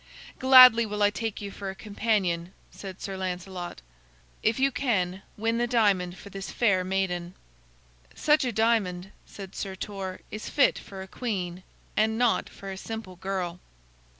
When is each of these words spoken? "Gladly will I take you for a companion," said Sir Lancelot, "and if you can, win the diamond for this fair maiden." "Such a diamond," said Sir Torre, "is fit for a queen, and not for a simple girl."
"Gladly 0.39 0.83
will 0.87 1.03
I 1.03 1.11
take 1.11 1.41
you 1.41 1.51
for 1.51 1.69
a 1.69 1.75
companion," 1.75 2.53
said 2.71 2.99
Sir 2.99 3.15
Lancelot, 3.17 3.81
"and 3.81 3.81
if 4.41 4.59
you 4.59 4.71
can, 4.71 5.21
win 5.37 5.59
the 5.59 5.67
diamond 5.67 6.17
for 6.17 6.31
this 6.31 6.49
fair 6.49 6.83
maiden." 6.83 7.35
"Such 8.15 8.43
a 8.43 8.51
diamond," 8.51 9.11
said 9.27 9.55
Sir 9.55 9.75
Torre, 9.75 10.21
"is 10.31 10.49
fit 10.49 10.79
for 10.79 11.03
a 11.03 11.07
queen, 11.07 11.61
and 11.95 12.17
not 12.17 12.49
for 12.49 12.71
a 12.71 12.77
simple 12.77 13.17
girl." 13.17 13.59